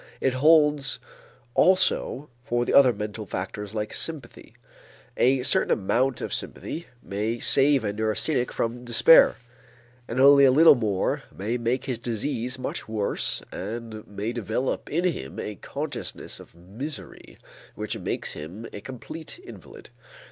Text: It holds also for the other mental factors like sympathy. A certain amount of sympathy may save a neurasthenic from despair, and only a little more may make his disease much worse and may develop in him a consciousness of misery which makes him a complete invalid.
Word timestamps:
It 0.19 0.33
holds 0.33 0.99
also 1.53 2.27
for 2.43 2.65
the 2.65 2.73
other 2.73 2.91
mental 2.91 3.27
factors 3.27 3.75
like 3.75 3.93
sympathy. 3.93 4.55
A 5.15 5.43
certain 5.43 5.69
amount 5.69 6.21
of 6.21 6.33
sympathy 6.33 6.87
may 7.03 7.37
save 7.37 7.83
a 7.83 7.93
neurasthenic 7.93 8.51
from 8.51 8.83
despair, 8.83 9.35
and 10.07 10.19
only 10.19 10.43
a 10.43 10.51
little 10.51 10.73
more 10.73 11.21
may 11.31 11.55
make 11.59 11.85
his 11.85 11.99
disease 11.99 12.57
much 12.57 12.89
worse 12.89 13.43
and 13.51 14.07
may 14.07 14.33
develop 14.33 14.89
in 14.89 15.03
him 15.03 15.37
a 15.37 15.57
consciousness 15.57 16.39
of 16.39 16.55
misery 16.55 17.37
which 17.75 17.95
makes 17.95 18.33
him 18.33 18.65
a 18.73 18.81
complete 18.81 19.37
invalid. 19.43 19.91